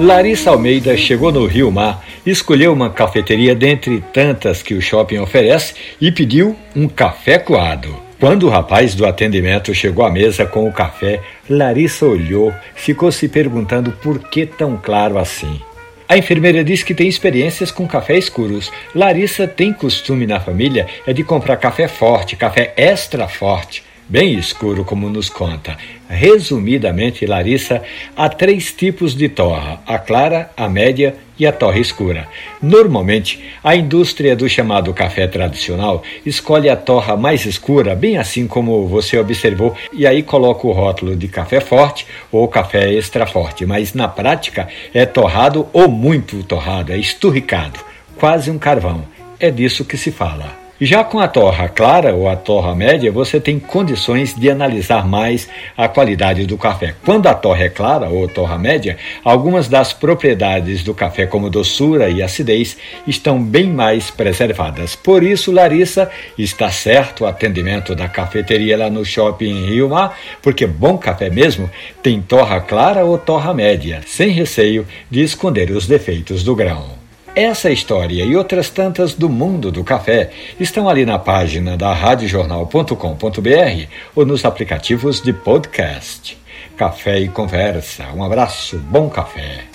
Larissa 0.00 0.48
Almeida 0.48 0.96
chegou 0.96 1.30
no 1.30 1.44
Rio 1.44 1.70
Mar, 1.70 2.02
escolheu 2.24 2.72
uma 2.72 2.88
cafeteria 2.88 3.54
dentre 3.54 4.02
tantas 4.14 4.62
que 4.62 4.72
o 4.72 4.80
shopping 4.80 5.18
oferece 5.18 5.74
e 6.00 6.10
pediu 6.10 6.56
um 6.74 6.88
café 6.88 7.38
coado. 7.38 7.94
Quando 8.18 8.46
o 8.46 8.48
rapaz 8.48 8.94
do 8.94 9.04
atendimento 9.04 9.74
chegou 9.74 10.02
à 10.02 10.10
mesa 10.10 10.46
com 10.46 10.66
o 10.66 10.72
café, 10.72 11.20
Larissa 11.50 12.06
olhou, 12.06 12.50
ficou 12.74 13.12
se 13.12 13.28
perguntando 13.28 13.92
por 13.92 14.30
que 14.30 14.46
tão 14.46 14.74
claro 14.82 15.18
assim. 15.18 15.60
A 16.08 16.16
enfermeira 16.16 16.64
disse 16.64 16.82
que 16.82 16.94
tem 16.94 17.06
experiências 17.06 17.70
com 17.70 17.86
café 17.86 18.16
escuros. 18.16 18.72
Larissa 18.94 19.46
tem 19.46 19.70
costume 19.70 20.26
na 20.26 20.40
família 20.40 20.86
é 21.06 21.12
de 21.12 21.22
comprar 21.22 21.58
café 21.58 21.86
forte, 21.86 22.36
café 22.36 22.72
extra 22.74 23.28
forte 23.28 23.89
bem 24.10 24.34
escuro, 24.34 24.84
como 24.84 25.08
nos 25.08 25.28
conta. 25.28 25.78
Resumidamente, 26.08 27.24
Larissa, 27.24 27.80
há 28.16 28.28
três 28.28 28.72
tipos 28.72 29.14
de 29.14 29.28
torra: 29.28 29.80
a 29.86 29.98
clara, 29.98 30.50
a 30.56 30.68
média 30.68 31.14
e 31.38 31.46
a 31.46 31.52
torra 31.52 31.78
escura. 31.78 32.28
Normalmente, 32.60 33.42
a 33.62 33.74
indústria 33.76 34.34
do 34.34 34.48
chamado 34.48 34.92
café 34.92 35.26
tradicional 35.28 36.02
escolhe 36.26 36.68
a 36.68 36.76
torra 36.76 37.16
mais 37.16 37.46
escura, 37.46 37.94
bem 37.94 38.18
assim 38.18 38.46
como 38.46 38.86
você 38.86 39.16
observou, 39.16 39.74
e 39.92 40.06
aí 40.06 40.22
coloca 40.22 40.66
o 40.66 40.72
rótulo 40.72 41.14
de 41.16 41.28
café 41.28 41.60
forte 41.60 42.06
ou 42.32 42.46
café 42.48 42.92
extra 42.92 43.24
forte, 43.26 43.64
mas 43.64 43.94
na 43.94 44.08
prática 44.08 44.68
é 44.92 45.06
torrado 45.06 45.68
ou 45.72 45.88
muito 45.88 46.42
torrado, 46.42 46.92
é 46.92 46.98
esturricado, 46.98 47.80
quase 48.18 48.50
um 48.50 48.58
carvão. 48.58 49.04
É 49.38 49.50
disso 49.50 49.86
que 49.86 49.96
se 49.96 50.10
fala. 50.10 50.69
Já 50.82 51.04
com 51.04 51.20
a 51.20 51.28
torra 51.28 51.68
clara 51.68 52.14
ou 52.14 52.26
a 52.26 52.34
torra 52.34 52.74
média, 52.74 53.12
você 53.12 53.38
tem 53.38 53.58
condições 53.58 54.34
de 54.34 54.50
analisar 54.50 55.06
mais 55.06 55.46
a 55.76 55.86
qualidade 55.86 56.46
do 56.46 56.56
café. 56.56 56.94
Quando 57.04 57.26
a 57.26 57.34
torra 57.34 57.64
é 57.64 57.68
clara 57.68 58.08
ou 58.08 58.26
torra 58.26 58.56
média, 58.56 58.96
algumas 59.22 59.68
das 59.68 59.92
propriedades 59.92 60.82
do 60.82 60.94
café, 60.94 61.26
como 61.26 61.50
doçura 61.50 62.08
e 62.08 62.22
acidez, 62.22 62.78
estão 63.06 63.42
bem 63.42 63.66
mais 63.66 64.10
preservadas. 64.10 64.96
Por 64.96 65.22
isso, 65.22 65.52
Larissa, 65.52 66.10
está 66.38 66.70
certo 66.70 67.24
o 67.24 67.26
atendimento 67.26 67.94
da 67.94 68.08
cafeteria 68.08 68.78
lá 68.78 68.88
no 68.88 69.04
shopping 69.04 69.66
Rio 69.66 69.90
Mar, 69.90 70.18
porque 70.40 70.66
bom 70.66 70.96
café 70.96 71.28
mesmo 71.28 71.70
tem 72.02 72.22
torra 72.22 72.58
clara 72.58 73.04
ou 73.04 73.18
torra 73.18 73.52
média, 73.52 74.00
sem 74.06 74.30
receio 74.30 74.86
de 75.10 75.20
esconder 75.22 75.70
os 75.72 75.86
defeitos 75.86 76.42
do 76.42 76.56
grão. 76.56 76.99
Essa 77.34 77.70
história 77.70 78.24
e 78.24 78.34
outras 78.34 78.70
tantas 78.70 79.14
do 79.14 79.28
mundo 79.28 79.70
do 79.70 79.84
café 79.84 80.30
estão 80.58 80.88
ali 80.88 81.06
na 81.06 81.16
página 81.16 81.76
da 81.76 81.94
radiojornal.com.br 81.94 83.86
ou 84.16 84.26
nos 84.26 84.44
aplicativos 84.44 85.22
de 85.22 85.32
podcast. 85.32 86.36
Café 86.76 87.20
e 87.20 87.28
conversa. 87.28 88.06
Um 88.16 88.24
abraço, 88.24 88.78
bom 88.78 89.08
café. 89.08 89.69